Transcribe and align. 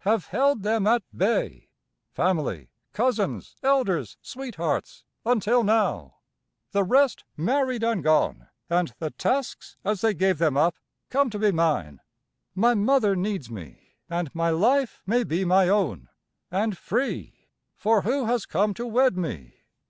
Have 0.00 0.26
held 0.26 0.64
them 0.64 0.84
at 0.88 1.04
bay 1.16 1.68
family, 2.10 2.70
cousins, 2.92 3.54
elders, 3.62 4.16
sweethearts 4.20 5.04
until 5.24 5.62
now, 5.62 6.16
the 6.72 6.82
rest 6.82 7.22
married 7.36 7.84
and 7.84 8.02
gone, 8.02 8.48
and 8.68 8.92
the 8.98 9.12
tasks 9.12 9.76
as 9.84 10.00
they 10.00 10.12
gave 10.12 10.38
them 10.38 10.56
up 10.56 10.74
come 11.08 11.30
to 11.30 11.38
be 11.38 11.52
mine, 11.52 12.00
my 12.52 12.74
mother 12.74 13.14
needs 13.14 13.48
me, 13.48 13.94
and 14.10 14.34
my 14.34 14.50
life 14.50 15.04
may 15.06 15.22
be 15.22 15.44
my 15.44 15.68
own 15.68 16.08
and 16.50 16.76
free. 16.76 17.46
For 17.76 18.02
who 18.02 18.24
has 18.24 18.44
come 18.44 18.74
to 18.74 18.86
wed 18.88 19.16
me? 19.16 19.54